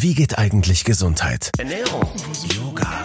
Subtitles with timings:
[0.00, 1.50] Wie geht eigentlich Gesundheit?
[1.58, 2.06] Ernährung,
[2.54, 3.04] Yoga,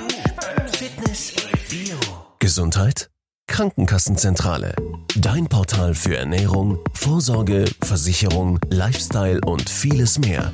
[0.74, 1.34] Fitness,
[1.68, 1.98] Bio.
[2.38, 3.10] Gesundheit?
[3.48, 4.76] Krankenkassenzentrale.
[5.16, 10.54] Dein Portal für Ernährung, Vorsorge, Versicherung, Lifestyle und vieles mehr.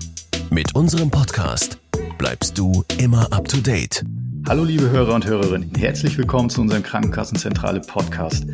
[0.50, 1.78] Mit unserem Podcast
[2.18, 4.06] bleibst du immer up to date.
[4.48, 8.46] Hallo liebe Hörer und Hörerinnen, herzlich willkommen zu unserem Krankenkassenzentrale Podcast.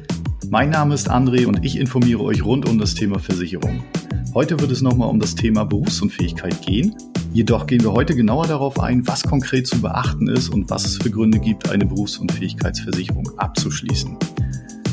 [0.49, 3.83] Mein Name ist André und ich informiere euch rund um das Thema Versicherung.
[4.33, 6.95] Heute wird es nochmal um das Thema Berufsunfähigkeit gehen.
[7.33, 10.97] Jedoch gehen wir heute genauer darauf ein, was konkret zu beachten ist und was es
[10.97, 14.17] für Gründe gibt, eine Berufsunfähigkeitsversicherung abzuschließen.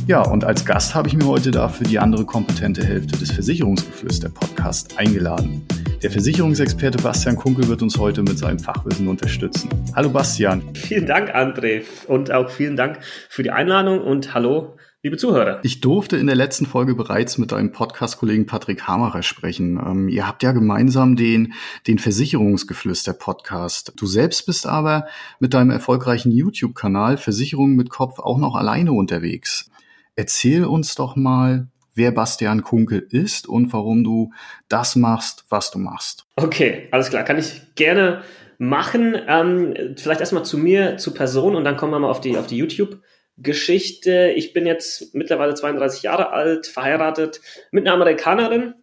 [0.06, 4.30] Ja, und als Gast habe ich mir heute dafür die andere kompetente Hälfte des Versicherungsgeflüster
[4.30, 5.64] Podcast eingeladen.
[6.02, 9.68] Der Versicherungsexperte Bastian Kunkel wird uns heute mit seinem Fachwissen unterstützen.
[9.94, 10.62] Hallo Bastian.
[10.74, 11.82] Vielen Dank, André.
[12.08, 14.74] Und auch vielen Dank für die Einladung und hallo
[15.04, 15.58] liebe Zuhörer.
[15.64, 19.76] Ich durfte in der letzten Folge bereits mit deinem Podcast-Kollegen Patrick Hamacher sprechen.
[19.84, 21.54] Ähm, ihr habt ja gemeinsam den,
[21.88, 23.94] den Versicherungsgeflüster-Podcast.
[23.96, 25.06] Du selbst bist aber
[25.40, 29.72] mit deinem erfolgreichen YouTube-Kanal Versicherungen mit Kopf auch noch alleine unterwegs.
[30.14, 31.66] Erzähl uns doch mal,
[31.96, 34.32] wer Bastian Kunkel ist und warum du
[34.68, 36.26] das machst, was du machst.
[36.36, 37.24] Okay, alles klar.
[37.24, 38.22] Kann ich gerne
[38.58, 39.16] machen.
[39.26, 42.46] Ähm, vielleicht erstmal zu mir, zu Person und dann kommen wir mal auf die, auf
[42.46, 43.00] die YouTube-
[43.42, 44.32] Geschichte.
[44.36, 47.40] Ich bin jetzt mittlerweile 32 Jahre alt, verheiratet
[47.70, 48.74] mit einer Amerikanerin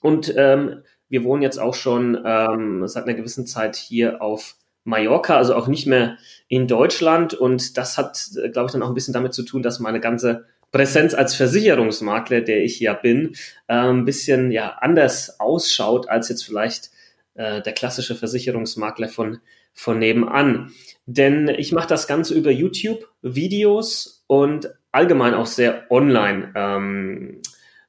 [0.00, 5.36] und ähm, wir wohnen jetzt auch schon ähm, seit einer gewissen Zeit hier auf Mallorca,
[5.36, 6.16] also auch nicht mehr
[6.48, 7.34] in Deutschland.
[7.34, 10.46] Und das hat, glaube ich, dann auch ein bisschen damit zu tun, dass meine ganze
[10.72, 13.34] Präsenz als Versicherungsmakler, der ich ja bin,
[13.66, 16.90] äh, ein bisschen ja anders ausschaut als jetzt vielleicht
[17.34, 19.40] äh, der klassische Versicherungsmakler von
[19.72, 20.72] von nebenan.
[21.06, 26.52] Denn ich mache das Ganze über YouTube-Videos und allgemein auch sehr online.
[26.54, 27.42] Ähm,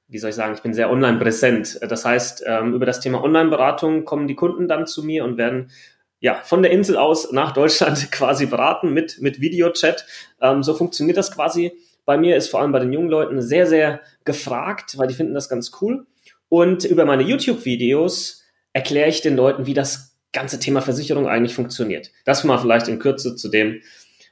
[0.08, 1.80] wie soll ich sagen, ich bin sehr online präsent.
[1.88, 5.72] Das heißt, ähm, über das Thema Online-Beratung kommen die Kunden dann zu mir und werden
[6.20, 10.06] ja, von der Insel aus nach Deutschland quasi beraten mit, mit Videochat.
[10.40, 11.74] Ähm, so funktioniert das quasi.
[12.06, 15.34] Bei mir ist vor allem bei den jungen Leuten sehr, sehr gefragt, weil die finden
[15.34, 16.06] das ganz cool.
[16.50, 22.12] Und über meine YouTube-Videos erkläre ich den Leuten, wie das ganze Thema Versicherung eigentlich funktioniert.
[22.26, 23.82] Das mal vielleicht in Kürze zu dem,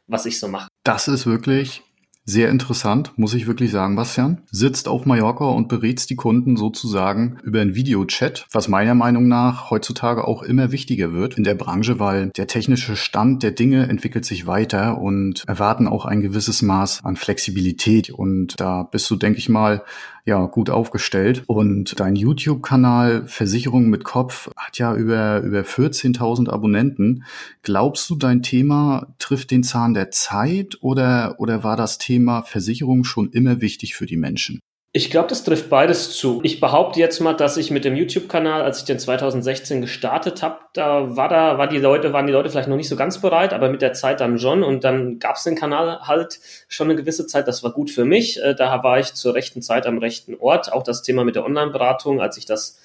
[0.07, 0.69] was ich so mache.
[0.83, 1.83] Das ist wirklich
[2.29, 4.43] sehr interessant, muss ich wirklich sagen, Bastian.
[4.51, 9.71] Sitzt auf Mallorca und berätst die Kunden sozusagen über einen Videochat, was meiner Meinung nach
[9.71, 14.25] heutzutage auch immer wichtiger wird in der Branche, weil der technische Stand der Dinge entwickelt
[14.25, 18.11] sich weiter und erwarten auch ein gewisses Maß an Flexibilität.
[18.11, 19.83] Und da bist du, denke ich mal,
[20.29, 21.43] ja, gut aufgestellt.
[21.47, 27.23] Und dein YouTube-Kanal Versicherung mit Kopf hat ja über, über 14.000 Abonnenten.
[27.63, 33.03] Glaubst du, dein Thema trifft den Zahn der Zeit oder, oder war das Thema Versicherung
[33.03, 34.59] schon immer wichtig für die Menschen?
[34.91, 36.39] Ich glaube, das trifft beides zu.
[36.43, 40.61] Ich behaupte jetzt mal, dass ich mit dem YouTube-Kanal, als ich den 2016 gestartet habe,
[40.73, 43.53] da war da, war die Leute, waren die Leute vielleicht noch nicht so ganz bereit,
[43.53, 46.95] aber mit der Zeit dann schon und dann gab es den Kanal halt schon eine
[46.95, 47.47] gewisse Zeit.
[47.47, 48.41] Das war gut für mich.
[48.41, 50.73] Äh, da war ich zur rechten Zeit am rechten Ort.
[50.73, 52.79] Auch das Thema mit der Online-Beratung, als ich das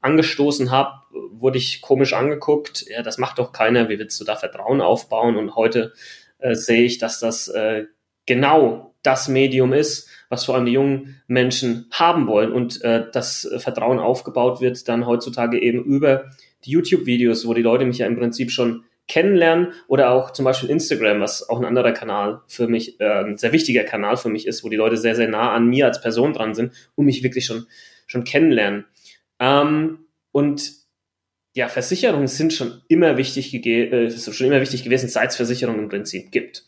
[0.00, 1.00] angestoßen habe,
[1.32, 2.84] wurde ich komisch angeguckt.
[2.88, 3.88] Ja, das macht doch keiner.
[3.88, 5.36] Wie willst du da Vertrauen aufbauen?
[5.36, 5.92] Und heute
[6.38, 7.86] äh, sehe ich, dass das äh,
[8.28, 13.48] genau das Medium ist was vor allem die jungen Menschen haben wollen und äh, das
[13.58, 16.30] Vertrauen aufgebaut wird dann heutzutage eben über
[16.64, 20.68] die YouTube-Videos, wo die Leute mich ja im Prinzip schon kennenlernen oder auch zum Beispiel
[20.68, 24.46] Instagram, was auch ein anderer Kanal für mich, äh, ein sehr wichtiger Kanal für mich
[24.46, 27.22] ist, wo die Leute sehr, sehr nah an mir als Person dran sind und mich
[27.22, 27.66] wirklich schon,
[28.06, 28.84] schon kennenlernen.
[29.40, 30.00] Ähm,
[30.30, 30.72] und
[31.54, 35.88] ja, Versicherungen sind schon immer wichtig, äh, schon immer wichtig gewesen, seit es Versicherungen im
[35.88, 36.64] Prinzip gibt.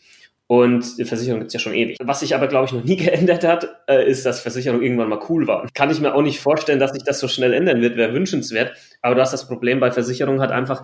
[0.51, 1.97] Und Versicherung gibt's ja schon ewig.
[2.03, 5.21] Was sich aber, glaube ich, noch nie geändert hat, äh, ist, dass Versicherung irgendwann mal
[5.29, 5.69] cool war.
[5.75, 8.73] Kann ich mir auch nicht vorstellen, dass sich das so schnell ändern wird, wäre wünschenswert.
[9.01, 10.83] Aber du hast das Problem bei Versicherung hat einfach,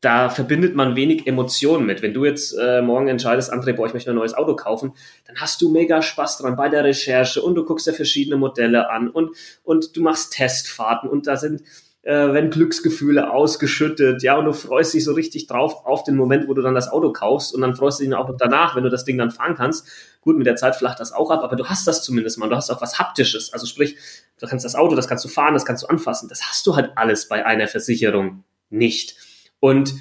[0.00, 2.00] da verbindet man wenig Emotionen mit.
[2.00, 4.94] Wenn du jetzt äh, morgen entscheidest, André, boah, ich möchte ein neues Auto kaufen,
[5.26, 8.88] dann hast du mega Spaß dran bei der Recherche und du guckst dir verschiedene Modelle
[8.88, 11.60] an und, und du machst Testfahrten und da sind
[12.06, 16.46] äh, wenn Glücksgefühle ausgeschüttet, ja, und du freust dich so richtig drauf auf den Moment,
[16.46, 18.90] wo du dann das Auto kaufst und dann freust du dich auch danach, wenn du
[18.90, 19.88] das Ding dann fahren kannst.
[20.20, 22.48] Gut, mit der Zeit flacht das auch ab, aber du hast das zumindest mal.
[22.48, 23.52] Du hast auch was Haptisches.
[23.52, 23.96] Also sprich,
[24.38, 26.28] du kannst das Auto, das kannst du fahren, das kannst du anfassen.
[26.28, 29.16] Das hast du halt alles bei einer Versicherung nicht.
[29.58, 29.94] Und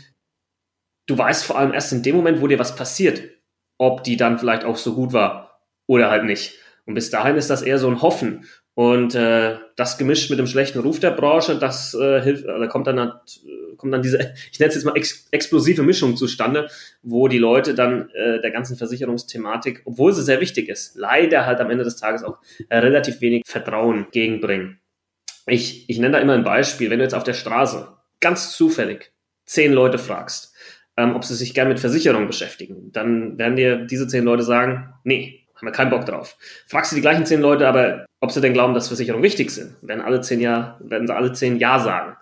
[1.08, 3.24] du weißt vor allem erst in dem Moment, wo dir was passiert,
[3.80, 6.54] ob die dann vielleicht auch so gut war oder halt nicht.
[6.86, 8.46] Und bis dahin ist das eher so ein Hoffen.
[8.76, 12.88] Und äh, das gemischt mit dem schlechten Ruf der Branche, das äh, hilft, da kommt
[12.88, 14.18] dann, äh, kommt dann diese,
[14.52, 16.70] ich nenne es jetzt mal ex explosive Mischung zustande,
[17.02, 21.62] wo die Leute dann äh, der ganzen Versicherungsthematik, obwohl sie sehr wichtig ist, leider halt
[21.62, 22.38] am Ende des Tages auch
[22.68, 24.82] äh, relativ wenig Vertrauen gegenbringen.
[25.48, 27.88] Ich, ich nenne da immer ein Beispiel, wenn du jetzt auf der Straße
[28.20, 29.14] ganz zufällig
[29.46, 30.54] zehn Leute fragst,
[30.98, 34.94] ähm, ob sie sich gern mit Versicherungen beschäftigen, dann werden dir diese zehn Leute sagen,
[35.06, 36.38] nee, haben wir keinen Bock drauf.
[36.68, 39.76] Fragst du die gleichen zehn Leute aber, ob sie denn glauben, dass Versicherungen wichtig sind,
[39.84, 42.18] werden alle zehn Jahr, werden sie alle zehn Ja sagen.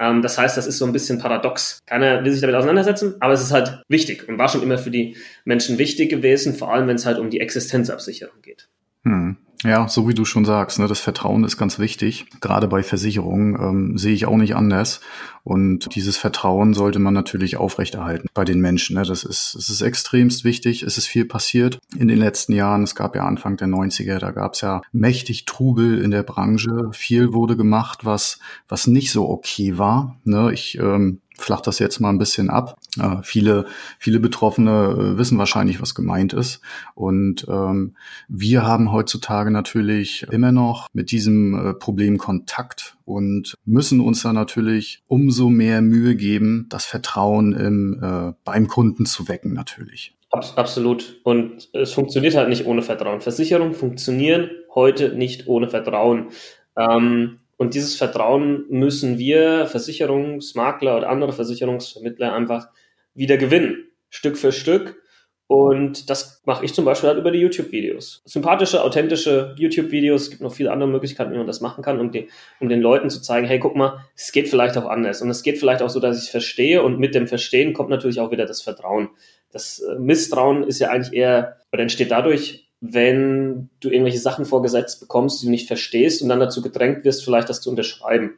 [0.00, 1.78] Ähm, das heißt, das ist so ein bisschen paradox.
[1.86, 4.90] Keiner will sich damit auseinandersetzen, aber es ist halt wichtig und war schon immer für
[4.90, 8.68] die Menschen wichtig gewesen, vor allem wenn es halt um die Existenzabsicherung geht.
[9.04, 9.36] Hm.
[9.64, 12.26] Ja, so wie du schon sagst, ne, das Vertrauen ist ganz wichtig.
[12.42, 15.00] Gerade bei Versicherungen ähm, sehe ich auch nicht anders.
[15.42, 18.96] Und dieses Vertrauen sollte man natürlich aufrechterhalten bei den Menschen.
[18.96, 19.04] Ne.
[19.04, 20.82] Das ist, es ist extremst wichtig.
[20.82, 22.82] Es ist viel passiert in den letzten Jahren.
[22.82, 26.90] Es gab ja Anfang der 90er, da gab es ja mächtig Trubel in der Branche.
[26.92, 30.18] Viel wurde gemacht, was, was nicht so okay war.
[30.24, 30.52] Ne.
[30.52, 32.78] Ich ähm, flach das jetzt mal ein bisschen ab.
[32.98, 33.66] Äh, viele,
[33.98, 36.60] viele Betroffene äh, wissen wahrscheinlich, was gemeint ist.
[36.94, 37.96] Und ähm,
[38.28, 44.32] wir haben heutzutage natürlich immer noch mit diesem äh, Problem Kontakt und müssen uns da
[44.32, 50.16] natürlich umso mehr Mühe geben, das Vertrauen im, äh, beim Kunden zu wecken natürlich.
[50.30, 51.20] Absolut.
[51.22, 53.20] Und es funktioniert halt nicht ohne Vertrauen.
[53.20, 56.30] Versicherungen funktionieren heute nicht ohne Vertrauen.
[56.76, 62.68] Ähm, und dieses Vertrauen müssen wir Versicherungsmakler oder andere Versicherungsvermittler einfach
[63.14, 65.00] wieder gewinnen, Stück für Stück.
[65.46, 68.22] Und das mache ich zum Beispiel halt über die YouTube-Videos.
[68.24, 70.22] Sympathische, authentische YouTube-Videos.
[70.22, 72.28] Es gibt noch viele andere Möglichkeiten, wie man das machen kann, um, die,
[72.60, 75.20] um den Leuten zu zeigen, hey, guck mal, es geht vielleicht auch anders.
[75.20, 76.82] Und es geht vielleicht auch so, dass ich verstehe.
[76.82, 79.10] Und mit dem Verstehen kommt natürlich auch wieder das Vertrauen.
[79.52, 85.00] Das äh, Misstrauen ist ja eigentlich eher, oder entsteht dadurch, wenn du irgendwelche Sachen vorgesetzt
[85.00, 88.34] bekommst, die du nicht verstehst und dann dazu gedrängt wirst, vielleicht das zu unterschreiben.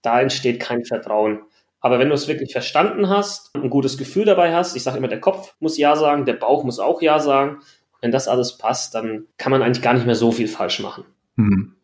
[0.00, 1.42] Da entsteht kein Vertrauen.
[1.80, 5.08] Aber wenn du es wirklich verstanden hast, ein gutes Gefühl dabei hast, ich sage immer,
[5.08, 7.60] der Kopf muss Ja sagen, der Bauch muss auch Ja sagen.
[8.00, 11.04] Wenn das alles passt, dann kann man eigentlich gar nicht mehr so viel falsch machen.
[11.36, 11.74] Mhm.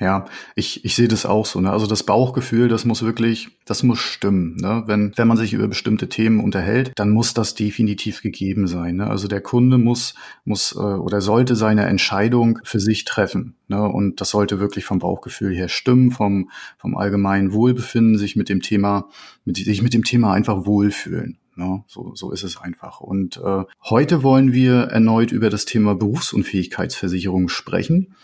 [0.00, 1.60] Ja, ich, ich sehe das auch so.
[1.60, 1.72] Ne?
[1.72, 4.54] Also das Bauchgefühl, das muss wirklich, das muss stimmen.
[4.56, 4.84] Ne?
[4.86, 8.96] Wenn, wenn man sich über bestimmte Themen unterhält, dann muss das definitiv gegeben sein.
[8.96, 9.08] Ne?
[9.08, 10.14] Also der Kunde muss,
[10.44, 13.56] muss äh, oder sollte seine Entscheidung für sich treffen.
[13.66, 13.82] Ne?
[13.88, 18.62] Und das sollte wirklich vom Bauchgefühl her stimmen, vom, vom allgemeinen Wohlbefinden, sich mit dem
[18.62, 19.08] Thema,
[19.44, 21.38] mit, sich mit dem Thema einfach wohlfühlen.
[21.56, 21.82] Ne?
[21.88, 23.00] So, so ist es einfach.
[23.00, 28.14] Und äh, heute wollen wir erneut über das Thema Berufsunfähigkeitsversicherung sprechen.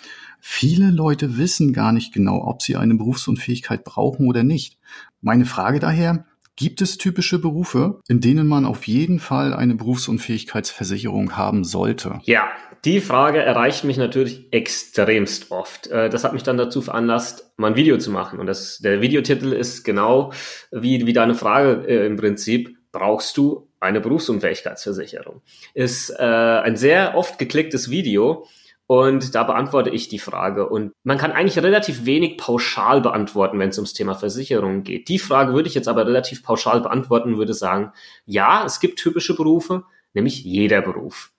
[0.46, 4.76] Viele Leute wissen gar nicht genau, ob sie eine Berufsunfähigkeit brauchen oder nicht.
[5.22, 6.26] Meine Frage daher,
[6.56, 12.20] Gibt es typische Berufe, in denen man auf jeden Fall eine Berufsunfähigkeitsversicherung haben sollte?
[12.24, 12.48] Ja,
[12.84, 15.88] die Frage erreicht mich natürlich extremst oft.
[15.88, 18.38] Äh, das hat mich dann dazu veranlasst, mal ein Video zu machen.
[18.38, 20.32] Und das, der Videotitel ist genau
[20.70, 22.76] wie, wie deine Frage äh, im Prinzip.
[22.92, 25.42] Brauchst du eine Berufsunfähigkeitsversicherung?
[25.72, 28.46] Ist äh, ein sehr oft geklicktes Video
[28.86, 30.68] und da beantworte ich die Frage.
[30.68, 35.08] Und man kann eigentlich relativ wenig pauschal beantworten, wenn es ums Thema Versicherungen geht.
[35.08, 37.92] Die Frage würde ich jetzt aber relativ pauschal beantworten, würde sagen,
[38.26, 41.32] ja, es gibt typische Berufe, nämlich jeder Beruf.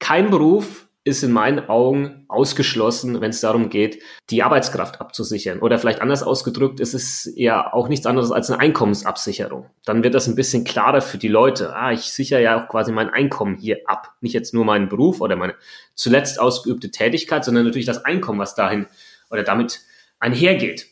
[0.00, 5.60] Kein Beruf ist in meinen Augen ausgeschlossen, wenn es darum geht, die Arbeitskraft abzusichern.
[5.60, 9.70] Oder vielleicht anders ausgedrückt, es ist ja auch nichts anderes als eine Einkommensabsicherung.
[9.86, 11.74] Dann wird das ein bisschen klarer für die Leute.
[11.74, 14.12] Ah, ich sichere ja auch quasi mein Einkommen hier ab.
[14.20, 15.54] Nicht jetzt nur meinen Beruf oder meine
[15.94, 18.86] zuletzt ausgeübte Tätigkeit, sondern natürlich das Einkommen, was dahin
[19.30, 19.80] oder damit
[20.18, 20.86] einhergeht.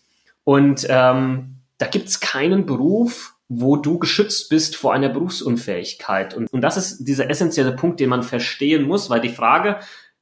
[0.44, 6.34] Und ähm, da gibt es keinen Beruf, wo du geschützt bist vor einer Berufsunfähigkeit.
[6.34, 9.78] Und, und das ist dieser essentielle Punkt, den man verstehen muss, weil die Frage,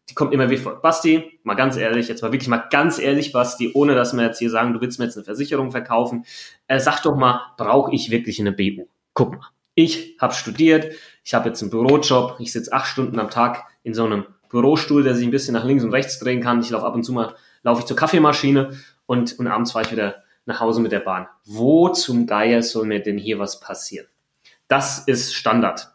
[0.09, 0.83] die kommt immer wie folgt.
[0.83, 4.39] Basti, mal ganz ehrlich, jetzt mal wirklich mal ganz ehrlich, Basti, ohne dass wir jetzt
[4.39, 6.25] hier sagen, du willst mir jetzt eine Versicherung verkaufen,
[6.69, 8.87] äh, sag doch mal, brauche ich wirklich eine BU?
[9.15, 13.31] Guck mal, ich habe studiert, ich habe jetzt einen Bürojob, ich sitze acht Stunden am
[13.31, 16.61] Tag in so einem Bürostuhl, der sich ein bisschen nach links und rechts drehen kann.
[16.61, 17.35] Ich laufe ab und zu mal,
[17.65, 21.26] laufe ich zur Kaffeemaschine und, und abends fahre ich wieder nach Hause mit der Bahn.
[21.45, 24.07] Wo zum Geier soll mir denn hier was passieren?
[24.69, 25.93] Das ist Standard.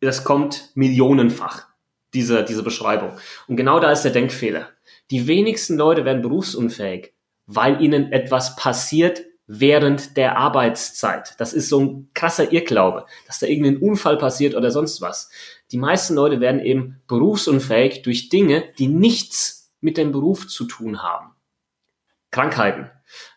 [0.00, 1.66] Das kommt millionenfach,
[2.12, 3.12] diese, diese Beschreibung.
[3.48, 4.68] Und genau da ist der Denkfehler.
[5.10, 7.12] Die wenigsten Leute werden berufsunfähig,
[7.46, 11.34] weil ihnen etwas passiert während der Arbeitszeit.
[11.38, 15.30] Das ist so ein krasser Irrglaube, dass da irgendein Unfall passiert oder sonst was.
[15.70, 21.02] Die meisten Leute werden eben berufsunfähig durch Dinge, die nichts mit dem Beruf zu tun
[21.02, 21.32] haben.
[22.30, 22.90] Krankheiten,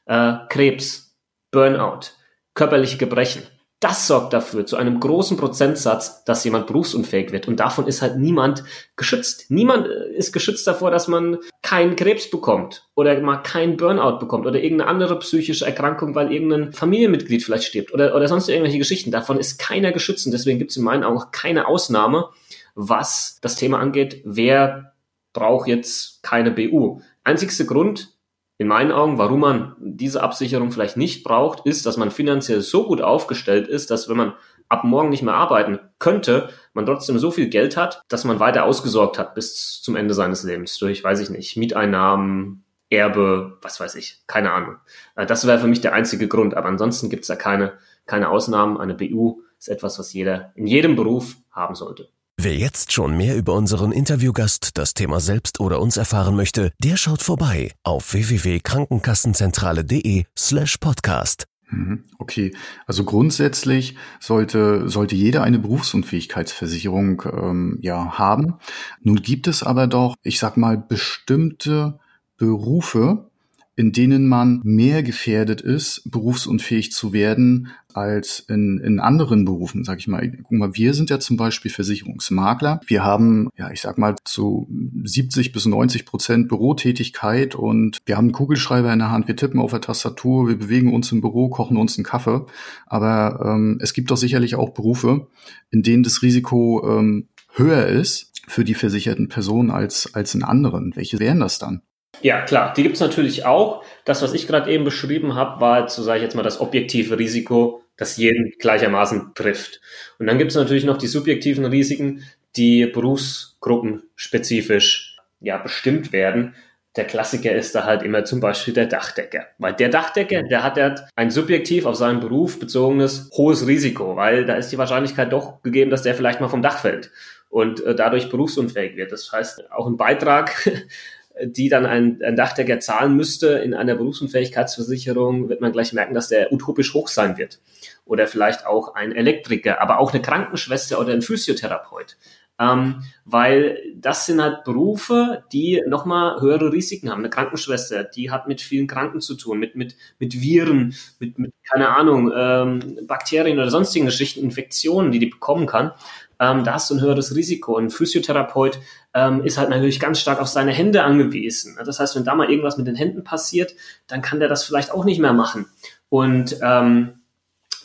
[0.07, 1.15] äh, Krebs,
[1.51, 2.11] Burnout,
[2.53, 3.43] körperliche Gebrechen.
[3.79, 7.47] Das sorgt dafür, zu einem großen Prozentsatz, dass jemand berufsunfähig wird.
[7.47, 8.63] Und davon ist halt niemand
[8.95, 9.51] geschützt.
[9.51, 14.47] Niemand äh, ist geschützt davor, dass man keinen Krebs bekommt oder mal keinen Burnout bekommt
[14.47, 19.11] oder irgendeine andere psychische Erkrankung, weil irgendein Familienmitglied vielleicht stirbt oder, oder sonst irgendwelche Geschichten.
[19.11, 20.25] Davon ist keiner geschützt.
[20.25, 22.29] Und deswegen gibt es in meinen Augen auch keine Ausnahme,
[22.73, 24.21] was das Thema angeht.
[24.25, 24.93] Wer
[25.33, 27.01] braucht jetzt keine BU?
[27.23, 28.16] Einzigster Grund,
[28.59, 32.87] In meinen Augen, warum man diese Absicherung vielleicht nicht braucht, ist, dass man finanziell so
[32.87, 34.33] gut aufgestellt ist, dass wenn man
[34.67, 38.65] ab morgen nicht mehr arbeiten könnte, man trotzdem so viel Geld hat, dass man weiter
[38.65, 43.95] ausgesorgt hat bis zum Ende seines Lebens durch, weiß ich nicht, Mieteinnahmen, Erbe, was weiß
[43.95, 44.77] ich, keine Ahnung.
[45.15, 47.73] Äh, das wäre für mich der einzige Grund, aber ansonsten gibt es da keine,
[48.05, 48.77] keine Ausnahmen.
[48.77, 52.09] Eine BU ist etwas, was jeder in jedem Beruf haben sollte.
[52.39, 56.95] Wer jetzt schon mehr über unseren Interviewgast, das Thema selbst oder uns erfahren möchte, der
[56.95, 61.47] schaut vorbei auf www.krankenkassenzentrale.de slash podcast.
[61.71, 68.53] Mhm, okay, also grundsätzlich sollte, sollte jeder eine Berufsunfähigkeitsversicherung ähm, ja haben.
[69.01, 71.97] Nun gibt es aber doch, ich sag mal, bestimmte
[72.37, 73.31] Berufe,
[73.77, 79.99] in denen man mehr gefährdet ist, berufsunfähig zu werden, als in, in anderen Berufen, sag
[79.99, 80.31] ich mal.
[80.31, 82.81] Guck mal, wir sind ja zum Beispiel Versicherungsmakler.
[82.87, 84.67] Wir haben, ja, ich sag mal, zu
[85.03, 89.59] 70 bis 90 Prozent Bürotätigkeit und wir haben einen Kugelschreiber in der Hand, wir tippen
[89.59, 92.47] auf der Tastatur, wir bewegen uns im Büro, kochen uns einen Kaffee.
[92.87, 95.27] Aber ähm, es gibt doch sicherlich auch Berufe,
[95.69, 100.95] in denen das Risiko ähm, höher ist für die versicherten Personen als, als in anderen.
[100.95, 101.83] Welche wären das dann?
[102.21, 103.83] Ja, klar, die gibt's natürlich auch.
[104.05, 107.17] Das, was ich gerade eben beschrieben habe, war so sage ich jetzt mal, das objektive
[107.19, 109.79] Risiko, das jeden gleichermaßen trifft.
[110.19, 112.23] Und dann gibt's natürlich noch die subjektiven Risiken,
[112.55, 116.55] die berufsgruppenspezifisch ja, bestimmt werden.
[116.95, 119.45] Der Klassiker ist da halt immer zum Beispiel der Dachdecker.
[119.59, 124.45] Weil der Dachdecker, der hat ja ein subjektiv auf seinen Beruf bezogenes hohes Risiko, weil
[124.45, 127.11] da ist die Wahrscheinlichkeit doch gegeben, dass der vielleicht mal vom Dach fällt
[127.49, 129.11] und äh, dadurch berufsunfähig wird.
[129.11, 130.67] Das heißt, auch ein Beitrag
[131.45, 136.29] die dann ein, ein Dachdecker zahlen müsste in einer Berufsunfähigkeitsversicherung, wird man gleich merken, dass
[136.29, 137.59] der utopisch hoch sein wird.
[138.05, 142.17] Oder vielleicht auch ein Elektriker, aber auch eine Krankenschwester oder ein Physiotherapeut.
[142.59, 147.19] Ähm, weil das sind halt Berufe, die nochmal höhere Risiken haben.
[147.19, 151.53] Eine Krankenschwester, die hat mit vielen Kranken zu tun, mit, mit, mit Viren, mit, mit
[151.71, 155.91] keine Ahnung, ähm, Bakterien oder sonstigen Geschichten, Infektionen, die die bekommen kann
[156.39, 157.77] ähm, da hast du ein höheres Risiko.
[157.77, 158.79] Und ein Physiotherapeut
[159.13, 161.77] ähm, ist halt natürlich ganz stark auf seine Hände angewiesen.
[161.83, 163.73] Das heißt, wenn da mal irgendwas mit den Händen passiert,
[164.07, 165.67] dann kann der das vielleicht auch nicht mehr machen.
[166.09, 167.19] Und ähm,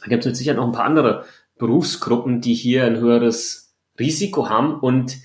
[0.00, 1.24] da gibt es mit Sicherheit noch ein paar andere
[1.58, 4.80] Berufsgruppen, die hier ein höheres Risiko haben.
[4.80, 5.16] Und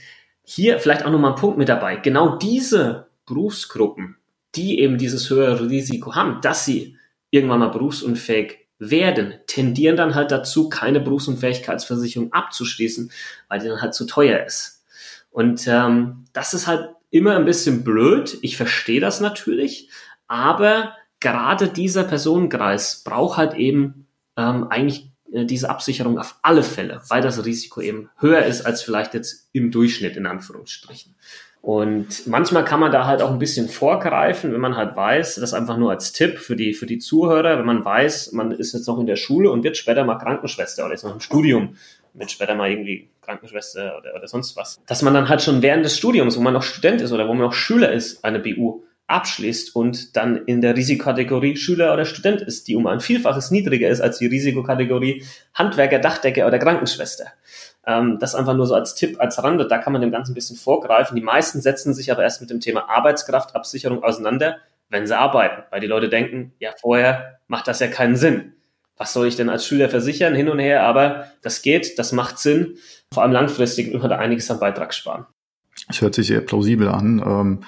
[0.44, 1.98] hier vielleicht auch nochmal ein Punkt mit dabei.
[1.98, 4.18] Genau diese Berufsgruppen,
[4.56, 6.98] die eben dieses höhere Risiko haben, dass sie
[7.30, 13.12] irgendwann mal berufsunfähig werden, tendieren dann halt dazu, keine Berufsunfähigkeitsversicherung abzuschließen,
[13.48, 14.86] weil die dann halt zu teuer ist.
[15.32, 18.38] Und ähm, das ist halt immer ein bisschen blöd.
[18.42, 19.90] Ich verstehe das natürlich,
[20.28, 27.02] aber gerade dieser Personenkreis braucht halt eben ähm, eigentlich äh, diese Absicherung auf alle Fälle,
[27.10, 31.16] weil das Risiko eben höher ist als vielleicht jetzt im Durchschnitt in Anführungsstrichen.
[31.62, 35.54] Und manchmal kann man da halt auch ein bisschen vorgreifen, wenn man halt weiß, das
[35.54, 38.88] einfach nur als Tipp für die, für die Zuhörer, wenn man weiß, man ist jetzt
[38.88, 41.76] noch in der Schule und wird später mal Krankenschwester oder ist noch im Studium,
[42.14, 44.80] wird später mal irgendwie Krankenschwester oder, oder sonst was.
[44.86, 47.34] Dass man dann halt schon während des Studiums, wo man noch Student ist oder wo
[47.34, 52.42] man noch Schüler ist, eine BU abschließt und dann in der Risikokategorie Schüler oder Student
[52.42, 55.24] ist, die um ein Vielfaches niedriger ist als die Risikokategorie
[55.54, 57.26] Handwerker, Dachdecker oder Krankenschwester.
[57.88, 60.36] Ähm, das einfach nur so als Tipp, als Rande, da kann man dem Ganzen ein
[60.36, 61.16] bisschen vorgreifen.
[61.16, 64.58] Die meisten setzen sich aber erst mit dem Thema Arbeitskraftabsicherung auseinander,
[64.90, 68.54] wenn sie arbeiten, weil die Leute denken, ja, vorher macht das ja keinen Sinn.
[68.98, 72.40] Was soll ich denn als Schüler versichern, hin und her, aber das geht, das macht
[72.40, 72.78] Sinn.
[73.14, 75.26] Vor allem langfristig wird man da einiges an Beitrag sparen.
[75.90, 77.60] Es hört sich sehr plausibel an, ähm,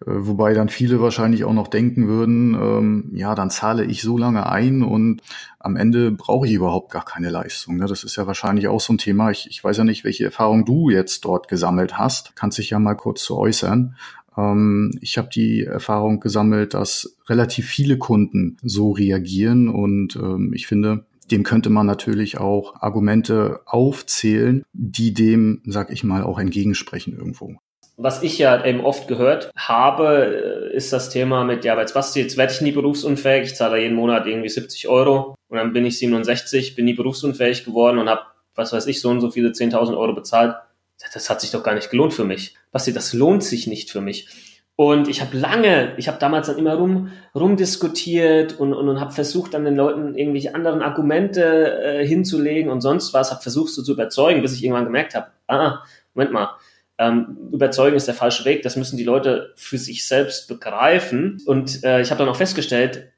[0.00, 4.18] äh, wobei dann viele wahrscheinlich auch noch denken würden, ähm, ja, dann zahle ich so
[4.18, 5.22] lange ein und
[5.60, 7.76] am Ende brauche ich überhaupt gar keine Leistung.
[7.76, 7.86] Ne?
[7.86, 9.30] Das ist ja wahrscheinlich auch so ein Thema.
[9.30, 12.34] Ich, ich weiß ja nicht, welche Erfahrung du jetzt dort gesammelt hast.
[12.34, 13.94] Kannst dich ja mal kurz zu äußern.
[14.36, 20.66] Ähm, ich habe die Erfahrung gesammelt, dass relativ viele Kunden so reagieren und ähm, ich
[20.66, 27.14] finde, dem könnte man natürlich auch Argumente aufzählen, die dem, sag ich mal, auch entgegensprechen
[27.14, 27.56] irgendwo.
[28.00, 32.20] Was ich ja eben oft gehört habe, äh, ist das Thema mit, ja, jetzt Basti,
[32.20, 35.84] jetzt werde ich nie berufsunfähig, ich zahle jeden Monat irgendwie 70 Euro und dann bin
[35.84, 38.22] ich 67, bin nie berufsunfähig geworden und habe,
[38.54, 40.54] was weiß ich, so und so viele 10.000 Euro bezahlt.
[41.12, 42.54] Das hat sich doch gar nicht gelohnt für mich.
[42.70, 44.28] Basti, das lohnt sich nicht für mich.
[44.76, 49.10] Und ich habe lange, ich habe damals dann immer rum rumdiskutiert und, und, und habe
[49.10, 53.82] versucht, dann den Leuten irgendwelche anderen Argumente äh, hinzulegen und sonst was, habe versucht, so
[53.82, 55.82] zu überzeugen, bis ich irgendwann gemerkt habe, ah,
[56.14, 56.50] Moment mal,
[56.98, 61.40] ähm, überzeugen ist der falsche Weg, das müssen die Leute für sich selbst begreifen.
[61.46, 63.12] Und äh, ich habe dann auch festgestellt,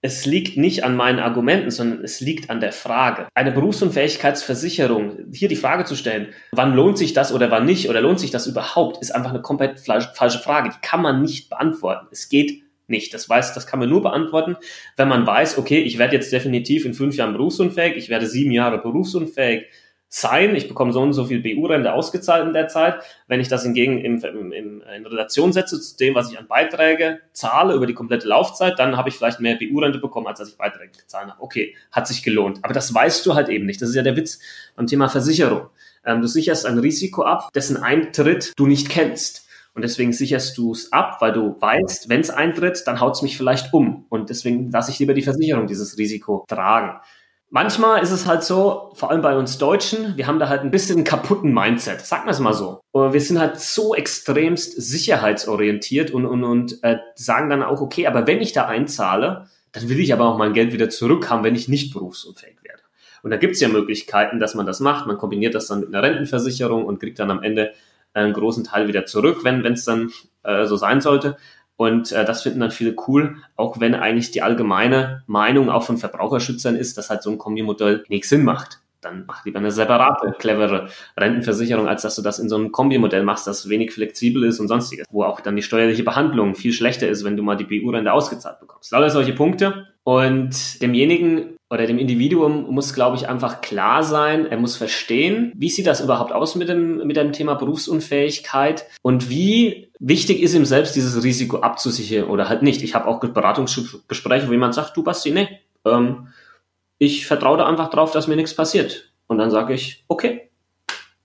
[0.00, 3.26] es liegt nicht an meinen Argumenten, sondern es liegt an der Frage.
[3.34, 8.00] Eine Berufsunfähigkeitsversicherung, hier die Frage zu stellen, wann lohnt sich das oder wann nicht oder
[8.00, 10.70] lohnt sich das überhaupt, ist einfach eine komplett falsche Frage.
[10.70, 12.06] Die kann man nicht beantworten.
[12.12, 13.12] Es geht nicht.
[13.12, 14.56] Das weiß, das kann man nur beantworten,
[14.96, 18.50] wenn man weiß, okay, ich werde jetzt definitiv in fünf Jahren berufsunfähig, ich werde sieben
[18.50, 19.66] Jahre berufsunfähig
[20.08, 23.02] sein, ich bekomme so und so viel BU-Rente ausgezahlt in der Zeit.
[23.26, 27.20] Wenn ich das hingegen im, im, in Relation setze zu dem, was ich an Beiträge
[27.32, 30.56] zahle über die komplette Laufzeit, dann habe ich vielleicht mehr BU-Rente bekommen, als dass ich
[30.56, 31.42] Beiträge gezahlt habe.
[31.42, 32.60] Okay, hat sich gelohnt.
[32.62, 33.82] Aber das weißt du halt eben nicht.
[33.82, 34.40] Das ist ja der Witz
[34.76, 35.68] beim Thema Versicherung.
[36.04, 39.46] Ähm, du sicherst ein Risiko ab, dessen Eintritt du nicht kennst.
[39.74, 43.22] Und deswegen sicherst du es ab, weil du weißt, wenn es eintritt, dann haut es
[43.22, 44.06] mich vielleicht um.
[44.08, 46.98] Und deswegen lasse ich lieber die Versicherung dieses Risiko tragen.
[47.50, 50.70] Manchmal ist es halt so, vor allem bei uns Deutschen, wir haben da halt ein
[50.70, 52.80] bisschen einen kaputten Mindset, sagen wir es mal so.
[52.92, 58.26] Wir sind halt so extremst sicherheitsorientiert und, und, und äh, sagen dann auch, okay, aber
[58.26, 61.68] wenn ich da einzahle, dann will ich aber auch mein Geld wieder zurückhaben, wenn ich
[61.68, 62.82] nicht berufsunfähig werde.
[63.22, 65.06] Und da gibt es ja Möglichkeiten, dass man das macht.
[65.06, 67.72] Man kombiniert das dann mit einer Rentenversicherung und kriegt dann am Ende
[68.12, 70.10] einen großen Teil wieder zurück, wenn es dann
[70.42, 71.36] äh, so sein sollte.
[71.78, 75.96] Und äh, das finden dann viele cool, auch wenn eigentlich die allgemeine Meinung auch von
[75.96, 78.80] Verbraucherschützern ist, dass halt so ein Kombimodell nichts Sinn macht.
[79.00, 83.22] Dann mach lieber eine separate, clevere Rentenversicherung, als dass du das in so einem Kombimodell
[83.22, 87.08] machst, das wenig flexibel ist und sonstiges, wo auch dann die steuerliche Behandlung viel schlechter
[87.08, 88.92] ist, wenn du mal die BU-Rente ausgezahlt bekommst.
[88.92, 89.86] Alle solche Punkte.
[90.02, 95.68] Und demjenigen oder dem Individuum muss, glaube ich, einfach klar sein, er muss verstehen, wie
[95.68, 100.64] sieht das überhaupt aus mit dem, mit dem Thema Berufsunfähigkeit und wie wichtig ist ihm
[100.64, 102.82] selbst, dieses Risiko abzusichern oder halt nicht.
[102.82, 106.28] Ich habe auch Beratungsgespräche, wo jemand sagt, du Basti, nee, ähm,
[106.98, 109.12] ich vertraue da einfach drauf, dass mir nichts passiert.
[109.26, 110.50] Und dann sage ich, okay,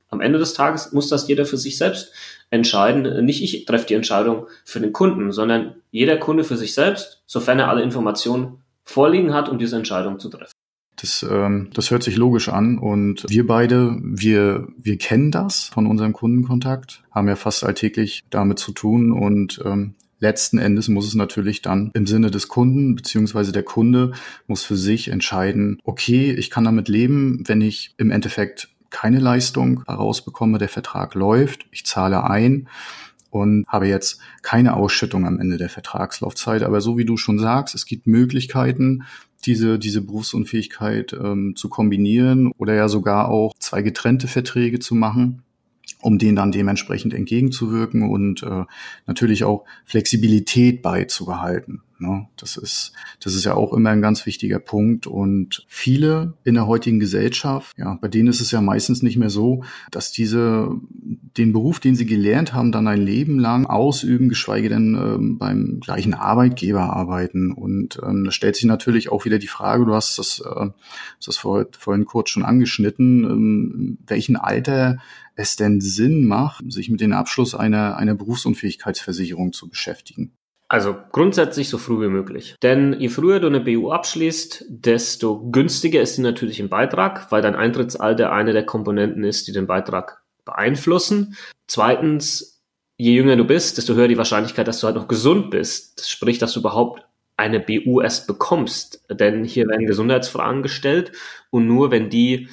[0.10, 2.14] am Ende des Tages muss das jeder für sich selbst
[2.52, 3.26] entscheiden.
[3.26, 7.60] Nicht ich treffe die Entscheidung für den Kunden, sondern jeder Kunde für sich selbst, sofern
[7.60, 10.54] er alle Informationen vorliegen hat, um diese Entscheidung zu treffen.
[11.04, 15.86] Das, ähm, das hört sich logisch an und wir beide, wir, wir kennen das von
[15.86, 21.14] unserem Kundenkontakt, haben ja fast alltäglich damit zu tun und ähm, letzten Endes muss es
[21.14, 24.14] natürlich dann im Sinne des Kunden beziehungsweise der Kunde
[24.48, 29.84] muss für sich entscheiden, okay, ich kann damit leben, wenn ich im Endeffekt keine Leistung
[29.86, 32.70] herausbekomme, der Vertrag läuft, ich zahle ein
[33.30, 36.64] und habe jetzt keine Ausschüttung am Ende der Vertragslaufzeit.
[36.64, 39.04] Aber so wie du schon sagst, es gibt Möglichkeiten,
[39.46, 45.44] diese, diese Berufsunfähigkeit ähm, zu kombinieren oder ja sogar auch zwei getrennte Verträge zu machen
[46.04, 48.66] um denen dann dementsprechend entgegenzuwirken und äh,
[49.08, 51.82] natürlich auch Flexibilität beizubehalten.
[52.04, 52.28] Ne?
[52.38, 55.08] Das ist, das ist ja auch immer ein ganz wichtiger Punkt.
[55.08, 59.30] Und viele in der heutigen Gesellschaft, ja, bei denen ist es ja meistens nicht mehr
[59.30, 60.70] so, dass diese
[61.38, 65.80] den Beruf, den sie gelernt haben, dann ein Leben lang ausüben, geschweige denn ähm, beim
[65.80, 67.52] gleichen Arbeitgeber arbeiten.
[67.52, 70.70] Und ähm, da stellt sich natürlich auch wieder die Frage, du hast das, äh,
[71.26, 75.00] das vor, vorhin kurz schon angeschnitten, ähm, welchen Alter
[75.36, 80.34] es denn Sinn macht, sich mit dem Abschluss einer, einer Berufsunfähigkeitsversicherung zu beschäftigen.
[80.74, 82.56] Also grundsätzlich so früh wie möglich.
[82.64, 87.44] Denn je früher du eine BU abschließt, desto günstiger ist die natürlich im Beitrag, weil
[87.44, 91.38] dein Eintrittsalter eine der Komponenten ist, die den Beitrag beeinflussen.
[91.68, 92.64] Zweitens,
[92.98, 96.00] je jünger du bist, desto höher die Wahrscheinlichkeit, dass du halt noch gesund bist.
[96.00, 97.06] Das spricht, dass du überhaupt
[97.38, 99.06] eine BU erst bekommst.
[99.12, 101.12] Denn hier werden Gesundheitsfragen gestellt
[101.52, 102.50] und nur wenn die,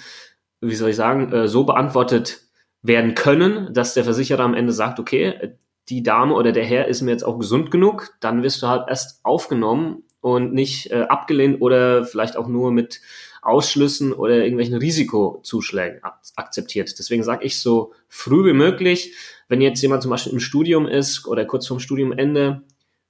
[0.61, 2.42] wie soll ich sagen, äh, so beantwortet
[2.83, 5.56] werden können, dass der Versicherer am Ende sagt, okay,
[5.90, 8.88] die Dame oder der Herr ist mir jetzt auch gesund genug, dann wirst du halt
[8.88, 13.00] erst aufgenommen und nicht äh, abgelehnt oder vielleicht auch nur mit
[13.42, 16.00] Ausschlüssen oder irgendwelchen Risikozuschlägen
[16.37, 16.98] akzeptiert.
[16.98, 19.14] Deswegen sage ich so früh wie möglich,
[19.48, 22.62] wenn jetzt jemand zum Beispiel im Studium ist oder kurz vorm Studiumende,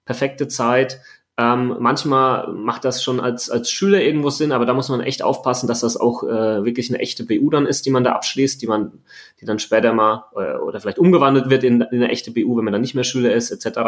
[0.04, 1.00] perfekte Zeit,
[1.40, 5.22] ähm, manchmal macht das schon als, als Schüler irgendwo Sinn, aber da muss man echt
[5.22, 8.60] aufpassen, dass das auch äh, wirklich eine echte BU dann ist, die man da abschließt,
[8.60, 8.92] die man,
[9.40, 12.64] die dann später mal äh, oder vielleicht umgewandelt wird in, in eine echte BU, wenn
[12.64, 13.78] man dann nicht mehr Schüler ist, etc.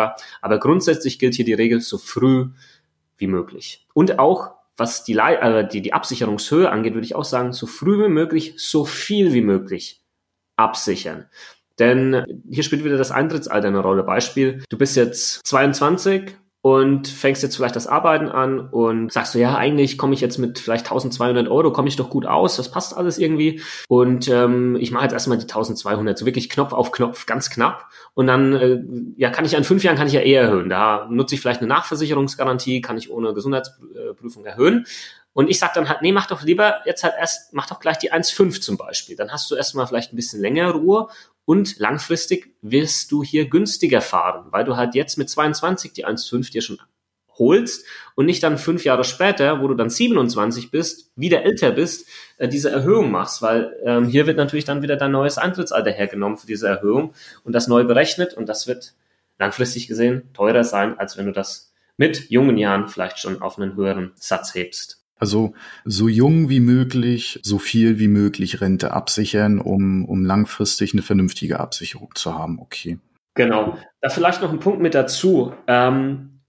[0.41, 2.47] Aber grundsätzlich gilt hier die Regel so früh
[3.19, 3.87] wie möglich.
[3.93, 8.03] Und auch was die, äh, die, die Absicherungshöhe angeht, würde ich auch sagen, so früh
[8.03, 10.03] wie möglich, so viel wie möglich
[10.57, 11.27] absichern.
[11.79, 14.05] Denn hier spielt wieder das Eintrittsalter eine Rolle.
[14.05, 19.41] Beispiel, du bist jetzt 22 und fängst jetzt vielleicht das Arbeiten an und sagst du,
[19.41, 22.71] ja, eigentlich komme ich jetzt mit vielleicht 1200 Euro, komme ich doch gut aus, das
[22.71, 23.61] passt alles irgendwie.
[23.89, 27.87] Und ähm, ich mache jetzt erstmal die 1200, so wirklich Knopf auf Knopf, ganz knapp.
[28.15, 28.81] Und dann, äh,
[29.17, 30.69] ja, kann ich in fünf Jahren kann ich ja eher erhöhen.
[30.69, 34.87] Da nutze ich vielleicht eine Nachversicherungsgarantie, kann ich ohne Gesundheitsprüfung erhöhen.
[35.35, 37.99] Und ich sage dann halt, nee, mach doch lieber jetzt halt erst, mach doch gleich
[37.99, 39.17] die 1,5 zum Beispiel.
[39.17, 41.09] Dann hast du erstmal vielleicht ein bisschen länger Ruhe
[41.45, 46.53] und langfristig wirst du hier günstiger fahren, weil du halt jetzt mit 22 die 1,5
[46.53, 46.79] dir schon
[47.39, 52.07] holst und nicht dann fünf Jahre später, wo du dann 27 bist, wieder älter bist,
[52.39, 56.37] äh, diese Erhöhung machst, weil ähm, hier wird natürlich dann wieder dein neues Eintrittsalter hergenommen
[56.37, 58.95] für diese Erhöhung und das neu berechnet und das wird
[59.39, 63.77] langfristig gesehen teurer sein, als wenn du das mit jungen Jahren vielleicht schon auf einen
[63.77, 65.02] höheren Satz hebst.
[65.23, 65.55] Also
[65.85, 71.61] so jung wie möglich, so viel wie möglich Rente absichern, um, um langfristig eine vernünftige
[71.61, 72.59] Absicherung zu haben.
[72.59, 72.99] Okay.
[73.35, 73.79] Genau.
[74.01, 75.53] Da vielleicht noch ein Punkt mit dazu.
[75.69, 76.41] Ähm,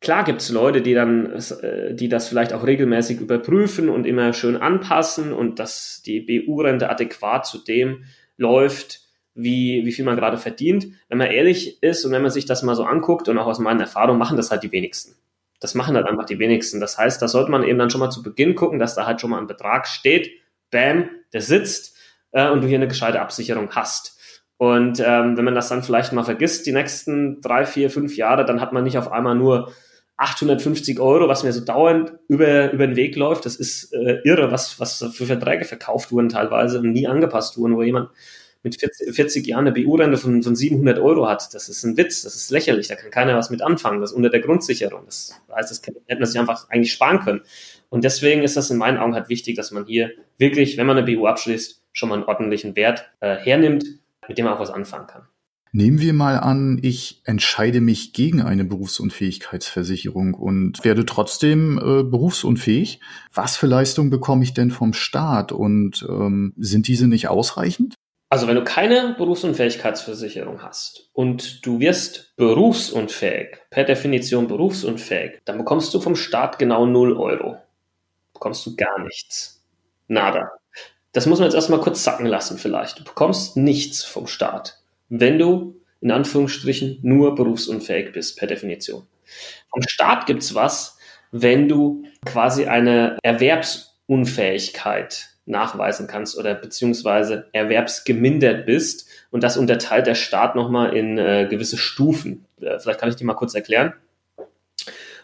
[0.00, 4.32] klar gibt es Leute, die dann, äh, die das vielleicht auch regelmäßig überprüfen und immer
[4.32, 8.04] schön anpassen und dass die BU-Rente adäquat zu dem
[8.38, 9.02] läuft,
[9.34, 10.86] wie, wie viel man gerade verdient.
[11.10, 13.58] Wenn man ehrlich ist und wenn man sich das mal so anguckt und auch aus
[13.58, 15.16] meinen Erfahrungen machen das halt die wenigsten.
[15.62, 16.80] Das machen halt einfach die wenigsten.
[16.80, 19.20] Das heißt, da sollte man eben dann schon mal zu Beginn gucken, dass da halt
[19.20, 20.30] schon mal ein Betrag steht,
[20.70, 21.96] bam, der sitzt
[22.32, 24.18] äh, und du hier eine gescheite Absicherung hast.
[24.56, 28.44] Und ähm, wenn man das dann vielleicht mal vergisst, die nächsten drei, vier, fünf Jahre,
[28.44, 29.72] dann hat man nicht auf einmal nur
[30.16, 33.44] 850 Euro, was mir so dauernd über, über den Weg läuft.
[33.44, 37.76] Das ist äh, irre, was, was für Verträge verkauft wurden teilweise und nie angepasst wurden,
[37.76, 38.10] wo jemand
[38.62, 41.52] mit 40, 40 Jahren eine BU-Rente von, von 700 Euro hat.
[41.52, 44.00] Das ist ein Witz, das ist lächerlich, da kann keiner was mit anfangen.
[44.00, 45.02] Das unter der Grundsicherung.
[45.06, 47.40] Das heißt, das hätte man sich einfach eigentlich sparen können.
[47.88, 50.96] Und deswegen ist das in meinen Augen halt wichtig, dass man hier wirklich, wenn man
[50.96, 53.84] eine BU abschließt, schon mal einen ordentlichen Wert äh, hernimmt,
[54.28, 55.22] mit dem man auch was anfangen kann.
[55.74, 63.00] Nehmen wir mal an, ich entscheide mich gegen eine Berufsunfähigkeitsversicherung und werde trotzdem äh, berufsunfähig.
[63.32, 67.94] Was für Leistungen bekomme ich denn vom Staat und ähm, sind diese nicht ausreichend?
[68.32, 75.92] Also wenn du keine Berufsunfähigkeitsversicherung hast und du wirst berufsunfähig, per Definition berufsunfähig, dann bekommst
[75.92, 77.58] du vom Staat genau 0 Euro.
[78.32, 79.62] Bekommst du gar nichts.
[80.08, 80.50] Nada.
[81.12, 83.00] Das muss man jetzt erstmal kurz sacken lassen vielleicht.
[83.00, 89.06] Du bekommst nichts vom Staat, wenn du in Anführungsstrichen nur berufsunfähig bist, per Definition.
[89.68, 90.96] Vom Staat gibt's was,
[91.32, 99.08] wenn du quasi eine Erwerbsunfähigkeit nachweisen kannst oder beziehungsweise erwerbsgemindert bist.
[99.30, 102.46] Und das unterteilt der Staat nochmal in äh, gewisse Stufen.
[102.60, 103.94] Äh, vielleicht kann ich die mal kurz erklären.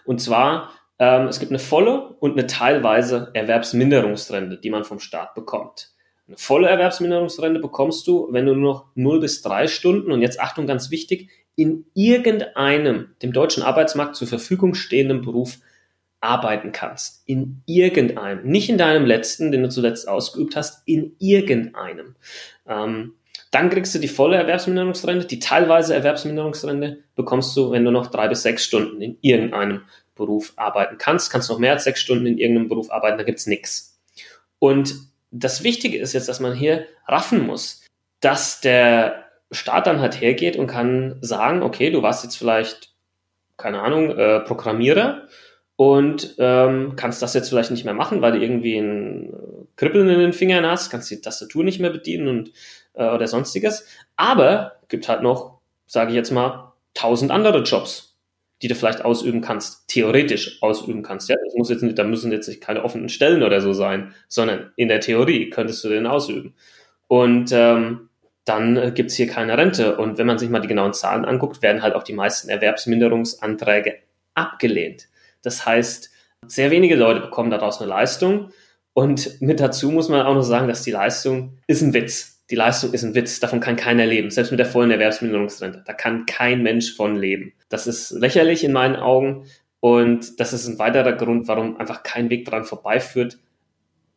[0.04, 5.34] Und zwar, ähm, es gibt eine volle und eine teilweise Erwerbsminderungsrente, die man vom Staat
[5.34, 5.90] bekommt.
[6.26, 10.40] Eine volle Erwerbsminderungsrente bekommst du, wenn du nur noch 0 bis 3 Stunden, und jetzt
[10.40, 15.58] Achtung, ganz wichtig, in irgendeinem dem deutschen Arbeitsmarkt zur Verfügung stehenden Beruf
[16.20, 17.22] arbeiten kannst.
[17.26, 18.44] In irgendeinem.
[18.44, 22.16] Nicht in deinem letzten, den du zuletzt ausgeübt hast, in irgendeinem.
[22.66, 23.14] Ähm,
[23.50, 25.26] dann kriegst du die volle Erwerbsminderungsrente.
[25.26, 29.82] Die teilweise Erwerbsminderungsrente bekommst du, wenn du noch drei bis sechs Stunden in irgendeinem
[30.14, 31.30] Beruf arbeiten kannst.
[31.30, 33.98] Kannst noch mehr als sechs Stunden in irgendeinem Beruf arbeiten, da gibt's nichts.
[34.58, 34.94] Und
[35.30, 37.84] das Wichtige ist jetzt, dass man hier raffen muss,
[38.20, 42.92] dass der Staat dann halt hergeht und kann sagen, okay, du warst jetzt vielleicht,
[43.56, 45.26] keine Ahnung, äh, Programmierer
[45.78, 49.36] und ähm, kannst das jetzt vielleicht nicht mehr machen, weil du irgendwie ein äh,
[49.76, 52.52] Kribbeln in den Fingern hast, kannst die Tastatur nicht mehr bedienen und
[52.94, 53.86] äh, oder sonstiges.
[54.16, 58.18] Aber gibt halt noch, sage ich jetzt mal, tausend andere Jobs,
[58.60, 61.28] die du vielleicht ausüben kannst, theoretisch ausüben kannst.
[61.28, 64.72] Ja, das muss jetzt nicht, da müssen jetzt keine offenen Stellen oder so sein, sondern
[64.74, 66.56] in der Theorie könntest du den ausüben.
[67.06, 68.08] Und ähm,
[68.44, 69.96] dann äh, gibt's hier keine Rente.
[69.96, 73.94] Und wenn man sich mal die genauen Zahlen anguckt, werden halt auch die meisten Erwerbsminderungsanträge
[74.34, 75.08] abgelehnt.
[75.42, 76.10] Das heißt,
[76.46, 78.50] sehr wenige Leute bekommen daraus eine Leistung.
[78.92, 82.42] Und mit dazu muss man auch noch sagen, dass die Leistung ist ein Witz.
[82.50, 83.40] Die Leistung ist ein Witz.
[83.40, 84.30] Davon kann keiner leben.
[84.30, 85.84] Selbst mit der vollen Erwerbsminderungsrente.
[85.86, 87.52] Da kann kein Mensch von leben.
[87.68, 89.44] Das ist lächerlich in meinen Augen.
[89.80, 93.38] Und das ist ein weiterer Grund, warum einfach kein Weg daran vorbeiführt,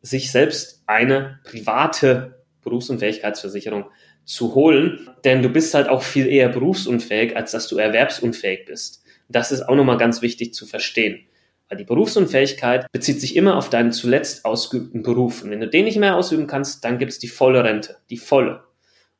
[0.00, 3.84] sich selbst eine private Berufsunfähigkeitsversicherung
[4.24, 5.08] zu holen.
[5.24, 9.01] Denn du bist halt auch viel eher berufsunfähig, als dass du erwerbsunfähig bist.
[9.32, 11.20] Das ist auch nochmal ganz wichtig zu verstehen.
[11.68, 15.42] Weil die Berufsunfähigkeit bezieht sich immer auf deinen zuletzt ausgeübten Beruf.
[15.42, 18.18] Und wenn du den nicht mehr ausüben kannst, dann gibt es die volle Rente, die
[18.18, 18.64] volle.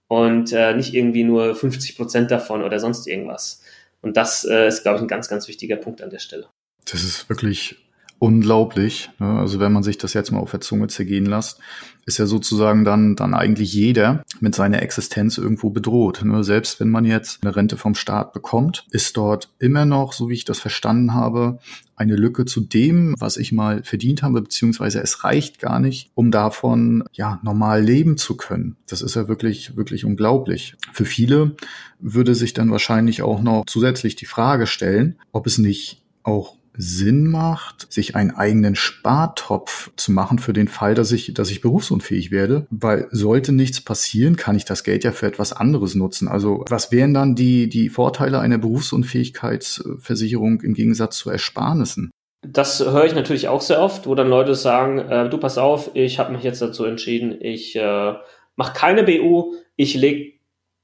[0.09, 3.63] Und äh, nicht irgendwie nur 50 Prozent davon oder sonst irgendwas.
[4.03, 6.49] Und das äh, ist, glaube ich, ein ganz, ganz wichtiger Punkt an der Stelle.
[6.85, 7.77] Das ist wirklich
[8.23, 9.11] unglaublich.
[9.19, 9.27] Ne?
[9.27, 11.59] Also wenn man sich das jetzt mal auf der Zunge zergehen lässt,
[12.07, 16.23] ist ja sozusagen dann, dann eigentlich jeder mit seiner Existenz irgendwo bedroht.
[16.25, 16.45] Ne?
[16.45, 20.35] Selbst wenn man jetzt eine Rente vom Staat bekommt, ist dort immer noch, so wie
[20.35, 21.59] ich das verstanden habe,
[21.97, 26.31] eine Lücke zu dem, was ich mal verdient habe, beziehungsweise es reicht gar nicht, um
[26.31, 28.77] davon ja normal leben zu können.
[28.87, 30.77] Das ist ja wirklich, wirklich unglaublich.
[30.93, 31.57] Für viele
[31.99, 37.27] würde sich dann wahrscheinlich auch noch zusätzlich die Frage stellen, ob es nicht auch Sinn
[37.27, 42.31] macht, sich einen eigenen Spartopf zu machen für den Fall, dass ich, dass ich berufsunfähig
[42.31, 42.67] werde.
[42.71, 46.29] Weil sollte nichts passieren, kann ich das Geld ja für etwas anderes nutzen.
[46.29, 52.11] Also was wären dann die, die Vorteile einer Berufsunfähigkeitsversicherung im Gegensatz zu Ersparnissen?
[52.47, 55.91] Das höre ich natürlich auch sehr oft, wo dann Leute sagen, äh, du pass auf,
[55.95, 58.15] ich habe mich jetzt dazu entschieden, ich äh,
[58.57, 60.32] mache keine BU, ich lege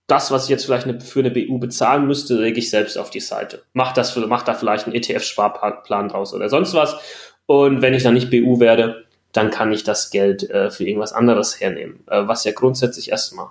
[0.09, 3.11] das, was ich jetzt vielleicht eine, für eine BU bezahlen müsste, lege ich selbst auf
[3.11, 3.62] die Seite.
[3.75, 6.97] Mach das, mach da vielleicht einen ETF-Sparplan draus oder sonst was.
[7.47, 11.12] Und wenn ich dann nicht BU werde, dann kann ich das Geld äh, für irgendwas
[11.12, 13.49] anderes hernehmen, äh, was ja grundsätzlich erstmal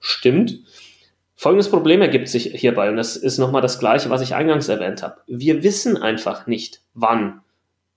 [0.00, 0.60] stimmt.
[1.36, 5.02] Folgendes Problem ergibt sich hierbei, und das ist nochmal das Gleiche, was ich eingangs erwähnt
[5.02, 5.20] habe.
[5.26, 7.42] Wir wissen einfach nicht, wann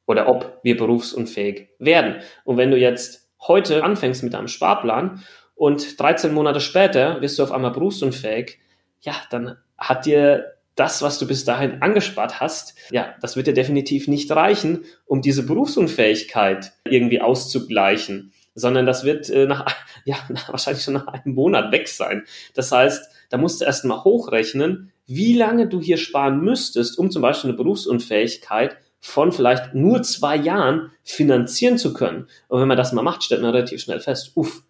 [0.06, 2.18] oder ob wir berufsunfähig werden.
[2.44, 5.24] Und wenn du jetzt heute anfängst mit einem Sparplan
[5.62, 8.58] und 13 Monate später wirst du auf einmal berufsunfähig,
[9.02, 13.54] ja, dann hat dir das, was du bis dahin angespart hast, ja, das wird dir
[13.54, 19.68] definitiv nicht reichen, um diese Berufsunfähigkeit irgendwie auszugleichen, sondern das wird äh, nach,
[20.06, 20.16] ja,
[20.48, 22.24] wahrscheinlich schon nach einem Monat weg sein.
[22.56, 27.22] Das heißt, da musst du erstmal hochrechnen, wie lange du hier sparen müsstest, um zum
[27.22, 32.26] Beispiel eine Berufsunfähigkeit von vielleicht nur zwei Jahren finanzieren zu können.
[32.48, 34.64] Und wenn man das mal macht, stellt man relativ schnell fest, uff,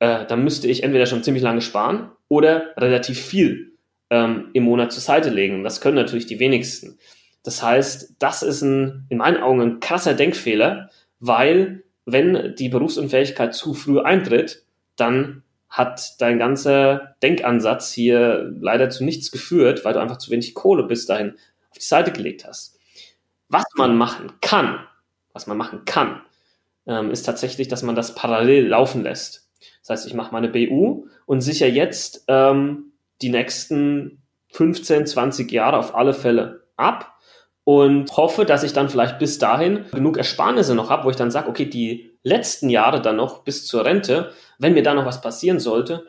[0.00, 3.72] äh, dann müsste ich entweder schon ziemlich lange sparen oder relativ viel
[4.10, 5.64] ähm, im Monat zur Seite legen.
[5.64, 6.98] Das können natürlich die wenigsten.
[7.42, 13.54] Das heißt, das ist ein, in meinen Augen ein krasser Denkfehler, weil wenn die Berufsunfähigkeit
[13.54, 14.64] zu früh eintritt,
[14.96, 20.54] dann hat dein ganzer Denkansatz hier leider zu nichts geführt, weil du einfach zu wenig
[20.54, 21.34] Kohle bis dahin
[21.70, 22.78] auf die Seite gelegt hast.
[23.48, 24.80] Was man machen kann,
[25.32, 26.22] was man machen kann,
[26.86, 29.47] ähm, ist tatsächlich, dass man das parallel laufen lässt.
[29.88, 34.22] Das heißt, ich mache meine BU und sicher jetzt ähm, die nächsten
[34.52, 37.14] 15, 20 Jahre auf alle Fälle ab
[37.64, 41.30] und hoffe, dass ich dann vielleicht bis dahin genug Ersparnisse noch habe, wo ich dann
[41.30, 45.22] sage, okay, die letzten Jahre dann noch bis zur Rente, wenn mir da noch was
[45.22, 46.06] passieren sollte,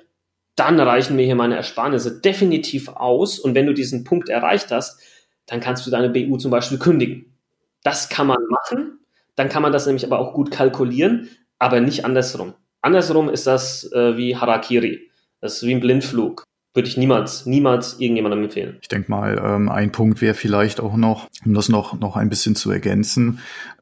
[0.56, 3.40] dann reichen mir hier meine Ersparnisse definitiv aus.
[3.40, 5.00] Und wenn du diesen Punkt erreicht hast,
[5.46, 7.38] dann kannst du deine BU zum Beispiel kündigen.
[7.84, 9.00] Das kann man machen.
[9.36, 12.56] Dann kann man das nämlich aber auch gut kalkulieren, aber nicht andersrum.
[12.82, 15.10] Andersrum ist das äh, wie Harakiri.
[15.42, 16.44] Das ist wie ein Blindflug
[16.76, 18.78] würde ich niemals, niemals irgendjemandem empfehlen.
[18.82, 22.30] Ich denke mal, ähm, ein Punkt wäre vielleicht auch noch, um das noch, noch ein
[22.30, 23.40] bisschen zu ergänzen.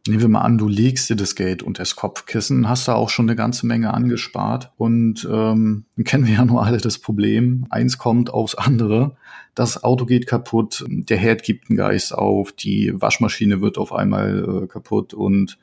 [0.08, 3.10] Nehmen wir mal an, du legst dir das Geld unter das Kopfkissen, hast da auch
[3.10, 7.68] schon eine ganze Menge angespart und ähm, kennen wir ja nur alle das Problem.
[7.70, 9.18] Eins kommt aufs andere.
[9.54, 14.64] Das Auto geht kaputt, der Herd gibt einen Geist auf, die Waschmaschine wird auf einmal
[14.64, 15.58] äh, kaputt und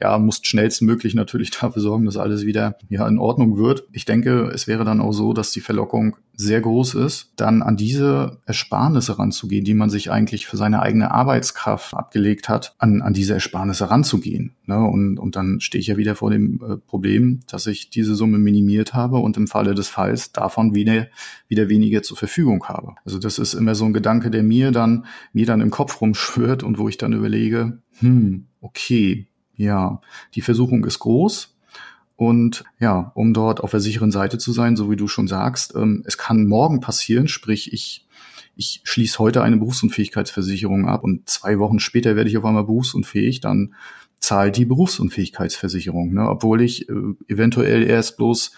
[0.00, 3.84] ja, musst schnellstmöglich natürlich dafür sorgen, dass alles wieder ja, in Ordnung wird.
[3.92, 7.76] Ich denke, es wäre dann auch so, dass die Verlockung sehr groß ist, dann an
[7.76, 13.12] diese Ersparnisse ranzugehen, die man sich eigentlich für seine eigene Arbeitskraft abgelegt hat, an, an
[13.12, 14.54] diese Ersparnisse ranzugehen.
[14.64, 14.78] Ne?
[14.78, 18.38] Und, und dann stehe ich ja wieder vor dem äh, Problem, dass ich diese Summe
[18.38, 21.08] minimiert habe und im Falle des Falls davon wieder,
[21.48, 22.94] wieder weniger zur Verfügung habe.
[23.04, 26.62] Also das ist immer so ein Gedanke, der mir dann, mir dann im Kopf rumschwirrt
[26.62, 29.26] und wo ich dann überlege, hm, okay,
[29.58, 30.00] ja,
[30.34, 31.54] die Versuchung ist groß.
[32.16, 35.74] Und ja, um dort auf der sicheren Seite zu sein, so wie du schon sagst,
[35.76, 38.06] ähm, es kann morgen passieren, sprich ich
[38.58, 43.40] ich schließe heute eine Berufsunfähigkeitsversicherung ab und zwei Wochen später werde ich auf einmal berufsunfähig,
[43.40, 43.76] dann
[44.18, 46.28] zahlt die Berufsunfähigkeitsversicherung, ne?
[46.28, 46.92] obwohl ich äh,
[47.28, 48.50] eventuell erst bloß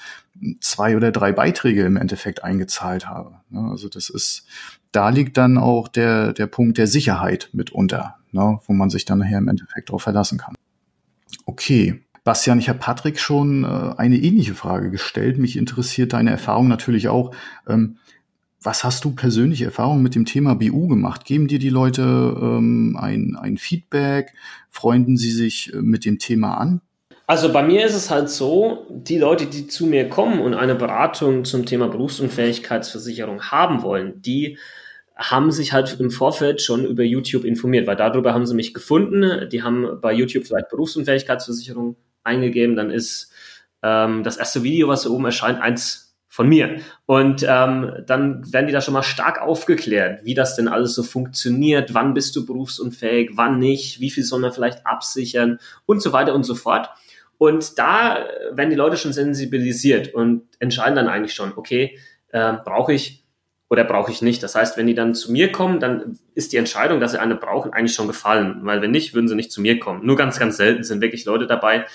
[0.61, 3.41] zwei oder drei Beiträge im Endeffekt eingezahlt habe.
[3.51, 3.61] Ne?
[3.71, 4.47] Also das ist,
[4.91, 8.59] da liegt dann auch der, der Punkt der Sicherheit mitunter, ne?
[8.67, 10.55] wo man sich dann nachher im Endeffekt darauf verlassen kann.
[11.51, 12.01] Okay.
[12.23, 15.37] Bastian, ich habe Patrick schon äh, eine ähnliche Frage gestellt.
[15.37, 17.35] Mich interessiert deine Erfahrung natürlich auch.
[17.69, 17.97] Ähm,
[18.63, 21.25] was hast du persönliche Erfahrungen mit dem Thema BU gemacht?
[21.25, 24.33] Geben dir die Leute ähm, ein, ein Feedback?
[24.69, 26.83] Freunden sie sich äh, mit dem Thema an?
[27.27, 30.77] Also bei mir ist es halt so, die Leute, die zu mir kommen und eine
[30.77, 34.57] Beratung zum Thema Berufsunfähigkeitsversicherung haben wollen, die
[35.21, 39.49] haben sich halt im Vorfeld schon über YouTube informiert, weil darüber haben sie mich gefunden.
[39.51, 43.31] Die haben bei YouTube vielleicht Berufsunfähigkeitsversicherung eingegeben, dann ist
[43.83, 46.81] ähm, das erste Video, was da oben erscheint, eins von mir.
[47.07, 51.03] Und ähm, dann werden die da schon mal stark aufgeklärt, wie das denn alles so
[51.03, 56.13] funktioniert, wann bist du berufsunfähig, wann nicht, wie viel soll man vielleicht absichern und so
[56.13, 56.91] weiter und so fort.
[57.37, 62.93] Und da werden die Leute schon sensibilisiert und entscheiden dann eigentlich schon, okay, äh, brauche
[62.93, 63.20] ich
[63.71, 64.43] oder brauche ich nicht.
[64.43, 67.37] Das heißt, wenn die dann zu mir kommen, dann ist die Entscheidung, dass sie eine
[67.37, 68.61] brauchen, eigentlich schon gefallen.
[68.63, 70.05] Weil wenn nicht, würden sie nicht zu mir kommen.
[70.05, 71.87] Nur ganz, ganz selten sind wirklich Leute dabei,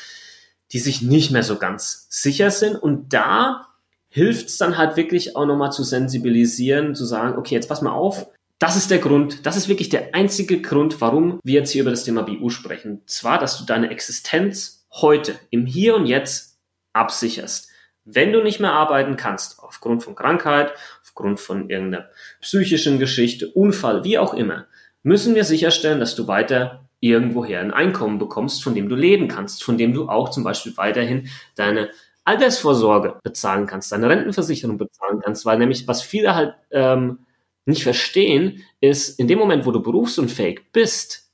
[0.71, 2.75] die sich nicht mehr so ganz sicher sind.
[2.75, 3.67] Und da
[4.07, 7.91] hilft es dann halt wirklich auch nochmal zu sensibilisieren, zu sagen, okay, jetzt pass mal
[7.91, 8.27] auf.
[8.57, 11.91] Das ist der Grund, das ist wirklich der einzige Grund, warum wir jetzt hier über
[11.91, 13.01] das Thema BU sprechen.
[13.05, 16.57] Zwar, dass du deine Existenz heute, im Hier und Jetzt
[16.93, 17.69] absicherst.
[18.05, 20.71] Wenn du nicht mehr arbeiten kannst, aufgrund von Krankheit,
[21.15, 22.09] aufgrund von irgendeiner
[22.41, 24.65] psychischen Geschichte, Unfall, wie auch immer,
[25.01, 29.63] müssen wir sicherstellen, dass du weiter irgendwoher ein Einkommen bekommst, von dem du leben kannst,
[29.63, 31.89] von dem du auch zum Beispiel weiterhin deine
[32.25, 37.19] Altersvorsorge bezahlen kannst, deine Rentenversicherung bezahlen kannst, weil nämlich, was viele halt ähm,
[37.65, 41.31] nicht verstehen, ist, in dem Moment, wo du berufsunfähig bist,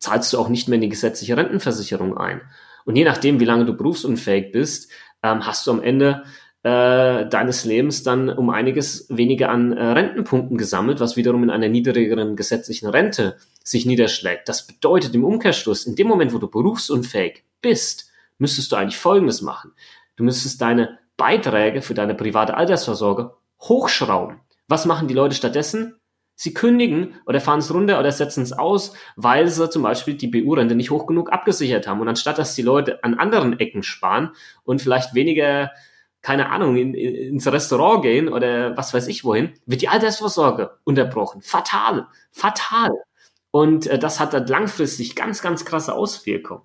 [0.00, 2.40] zahlst du auch nicht mehr in die gesetzliche Rentenversicherung ein.
[2.84, 4.90] Und je nachdem, wie lange du berufsunfähig bist,
[5.22, 6.24] ähm, hast du am Ende
[6.64, 11.68] äh, deines Lebens dann um einiges weniger an äh, Rentenpunkten gesammelt, was wiederum in einer
[11.68, 14.48] niedrigeren gesetzlichen Rente sich niederschlägt.
[14.48, 19.42] Das bedeutet im Umkehrschluss, in dem Moment, wo du berufsunfähig bist, müsstest du eigentlich Folgendes
[19.42, 19.72] machen.
[20.16, 24.40] Du müsstest deine Beiträge für deine private Altersvorsorge hochschrauben.
[24.66, 25.96] Was machen die Leute stattdessen?
[26.34, 30.28] Sie kündigen oder fahren es runter oder setzen es aus, weil sie zum Beispiel die
[30.28, 32.00] BU-Rente nicht hoch genug abgesichert haben.
[32.00, 34.30] Und anstatt dass die Leute an anderen Ecken sparen
[34.64, 35.70] und vielleicht weniger,
[36.24, 40.70] keine Ahnung, in, in, ins Restaurant gehen oder was weiß ich wohin, wird die Altersvorsorge
[40.82, 41.42] unterbrochen.
[41.42, 42.06] Fatal.
[42.32, 42.92] Fatal.
[43.50, 46.62] Und äh, das hat dann langfristig ganz, ganz krasse Auswirkungen.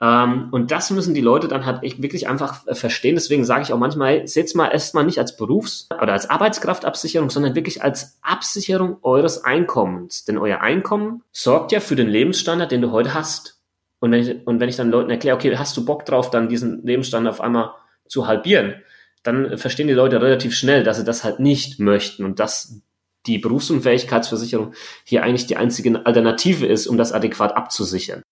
[0.00, 3.16] Ähm, und das müssen die Leute dann halt echt wirklich einfach äh, verstehen.
[3.16, 7.54] Deswegen sage ich auch manchmal, seht mal erstmal nicht als Berufs- oder als Arbeitskraftabsicherung, sondern
[7.54, 10.24] wirklich als Absicherung eures Einkommens.
[10.24, 13.60] Denn euer Einkommen sorgt ja für den Lebensstandard, den du heute hast.
[14.00, 16.48] Und wenn ich, und wenn ich dann Leuten erkläre, okay, hast du Bock drauf, dann
[16.48, 17.74] diesen Lebensstandard auf einmal
[18.08, 18.74] zu halbieren,
[19.22, 22.80] dann verstehen die Leute relativ schnell, dass sie das halt nicht möchten und dass
[23.26, 24.72] die Berufsunfähigkeitsversicherung
[25.04, 28.22] hier eigentlich die einzige Alternative ist, um das adäquat abzusichern.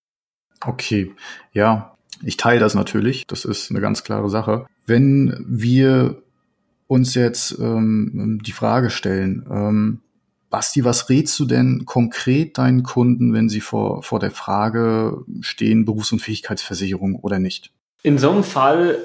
[0.65, 1.13] Okay,
[1.53, 3.27] ja, ich teile das natürlich.
[3.27, 4.67] Das ist eine ganz klare Sache.
[4.87, 6.23] Wenn wir
[6.87, 10.01] uns jetzt ähm, die Frage stellen, ähm,
[10.51, 15.85] Basti, was rätst du denn konkret deinen Kunden, wenn sie vor, vor der Frage stehen,
[15.85, 17.73] Berufsunfähigkeitsversicherung oder nicht?
[18.05, 18.99] In so einem Fall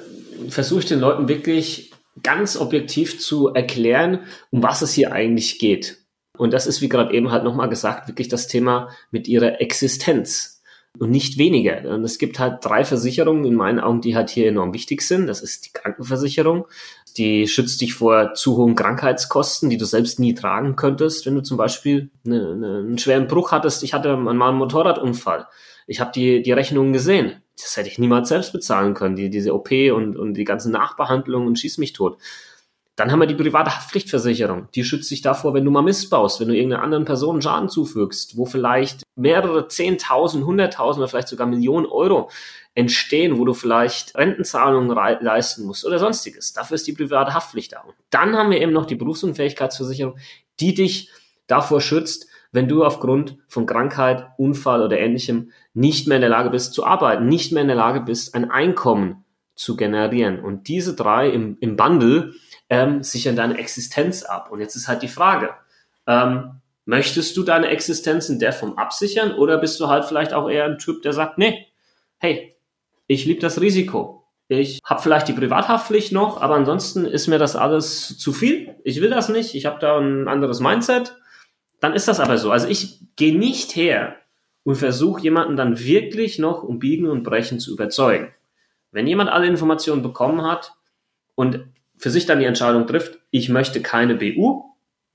[0.48, 5.98] versuche ich den Leuten wirklich ganz objektiv zu erklären, um was es hier eigentlich geht.
[6.36, 10.62] Und das ist, wie gerade eben halt nochmal gesagt, wirklich das Thema mit ihrer Existenz
[10.98, 11.88] und nicht weniger.
[11.90, 15.26] Und es gibt halt drei Versicherungen in meinen Augen, die halt hier enorm wichtig sind.
[15.26, 16.66] Das ist die Krankenversicherung.
[17.16, 21.42] Die schützt dich vor zu hohen Krankheitskosten, die du selbst nie tragen könntest, wenn du
[21.42, 23.82] zum Beispiel eine, eine, einen schweren Bruch hattest.
[23.82, 25.46] Ich hatte mal einen Motorradunfall.
[25.86, 27.42] Ich habe die, die Rechnungen gesehen.
[27.56, 31.46] Das hätte ich niemals selbst bezahlen können, die, diese OP und, und die ganzen Nachbehandlungen
[31.46, 32.18] und schieß mich tot.
[32.96, 34.68] Dann haben wir die private Haftpflichtversicherung.
[34.74, 38.36] Die schützt dich davor, wenn du mal missbaust, wenn du irgendeiner anderen Person Schaden zufügst,
[38.36, 42.30] wo vielleicht mehrere Zehntausend, Hunderttausend oder vielleicht sogar Millionen Euro
[42.74, 46.52] entstehen, wo du vielleicht Rentenzahlungen leisten musst oder sonstiges.
[46.52, 47.80] Dafür ist die private Haftpflicht da.
[47.80, 50.18] Und dann haben wir eben noch die Berufsunfähigkeitsversicherung,
[50.60, 51.10] die dich
[51.46, 56.50] davor schützt, wenn du aufgrund von Krankheit, Unfall oder ähnlichem nicht mehr in der Lage
[56.50, 60.40] bist zu arbeiten, nicht mehr in der Lage bist, ein Einkommen zu generieren.
[60.40, 62.32] Und diese drei im, im Bundle
[62.68, 64.50] ähm, sichern deine Existenz ab.
[64.50, 65.50] Und jetzt ist halt die Frage,
[66.06, 70.48] ähm, möchtest du deine Existenz in der Form absichern oder bist du halt vielleicht auch
[70.48, 71.66] eher ein Typ, der sagt, nee,
[72.18, 72.56] hey,
[73.06, 74.24] ich liebe das Risiko.
[74.48, 78.74] Ich habe vielleicht die Privathaftpflicht noch, aber ansonsten ist mir das alles zu viel.
[78.82, 79.54] Ich will das nicht.
[79.54, 81.14] Ich habe da ein anderes Mindset.
[81.80, 82.50] Dann ist das aber so.
[82.50, 84.16] Also ich gehe nicht her
[84.62, 88.32] und versuche jemanden dann wirklich noch um Biegen und Brechen zu überzeugen.
[88.92, 90.74] Wenn jemand alle Informationen bekommen hat
[91.34, 91.64] und
[91.96, 94.64] für sich dann die Entscheidung trifft, ich möchte keine BU,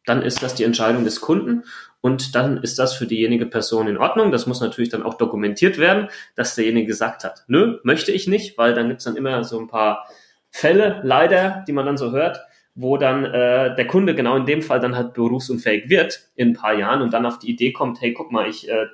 [0.05, 1.63] dann ist das die Entscheidung des Kunden
[1.99, 4.31] und dann ist das für diejenige Person in Ordnung.
[4.31, 8.57] Das muss natürlich dann auch dokumentiert werden, dass derjenige gesagt hat, nö, möchte ich nicht,
[8.57, 10.07] weil dann gibt's dann immer so ein paar
[10.51, 12.39] Fälle, leider, die man dann so hört,
[12.75, 16.53] wo dann äh, der Kunde genau in dem Fall dann halt berufsunfähig wird in ein
[16.53, 18.85] paar Jahren und dann auf die Idee kommt, hey, guck mal, ich äh,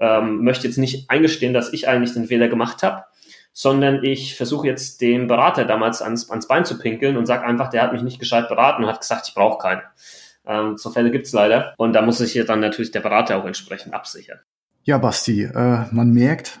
[0.00, 3.04] ähm, möchte jetzt nicht eingestehen, dass ich eigentlich den Fehler gemacht habe
[3.54, 7.70] sondern ich versuche jetzt den Berater damals ans, ans Bein zu pinkeln und sage einfach,
[7.70, 9.82] der hat mich nicht gescheit beraten und hat gesagt, ich brauche keine.
[10.44, 11.72] Ähm, so Fälle gibt's leider.
[11.78, 14.40] Und da muss sich hier dann natürlich der Berater auch entsprechend absichern.
[14.82, 16.58] Ja, Basti, äh, man merkt,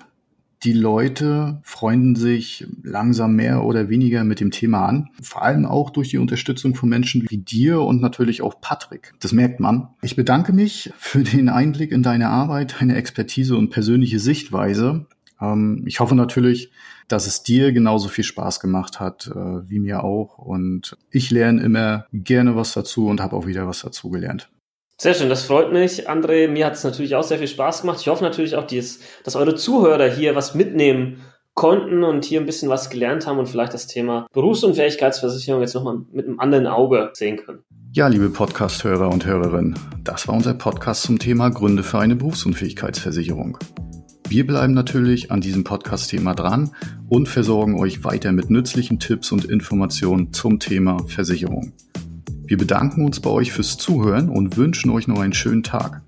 [0.64, 5.10] die Leute freunden sich langsam mehr oder weniger mit dem Thema an.
[5.20, 9.12] Vor allem auch durch die Unterstützung von Menschen wie dir und natürlich auch Patrick.
[9.20, 9.88] Das merkt man.
[10.00, 15.06] Ich bedanke mich für den Einblick in deine Arbeit, deine Expertise und persönliche Sichtweise.
[15.40, 16.70] Ähm, ich hoffe natürlich,
[17.08, 20.38] dass es dir genauso viel Spaß gemacht hat äh, wie mir auch.
[20.38, 24.48] Und ich lerne immer gerne was dazu und habe auch wieder was dazu gelernt.
[24.96, 26.46] Sehr schön, das freut mich, André.
[26.48, 27.98] Mir hat es natürlich auch sehr viel Spaß gemacht.
[28.00, 31.20] Ich hoffe natürlich auch, dass, dass eure Zuhörer hier was mitnehmen
[31.54, 35.98] konnten und hier ein bisschen was gelernt haben und vielleicht das Thema Berufsunfähigkeitsversicherung jetzt nochmal
[36.12, 37.60] mit einem anderen Auge sehen können.
[37.92, 43.58] Ja, liebe Podcast-Hörer und Hörerinnen, das war unser Podcast zum Thema Gründe für eine Berufsunfähigkeitsversicherung.
[44.28, 46.70] Wir bleiben natürlich an diesem Podcast-Thema dran
[47.08, 51.72] und versorgen euch weiter mit nützlichen Tipps und Informationen zum Thema Versicherung.
[52.46, 56.02] Wir bedanken uns bei euch fürs Zuhören und wünschen euch noch einen schönen Tag.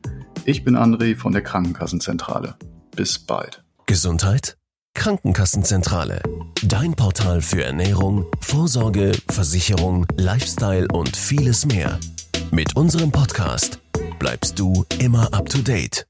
[0.45, 2.57] Ich bin André von der Krankenkassenzentrale.
[2.95, 3.65] Bis bald.
[3.87, 4.59] Gesundheit?
[4.95, 6.23] Krankenkassenzentrale.
[6.63, 11.99] Dein Portal für Ernährung, Vorsorge, Versicherung, Lifestyle und vieles mehr.
[12.51, 13.81] Mit unserem Podcast
[14.19, 16.07] bleibst du immer up to date.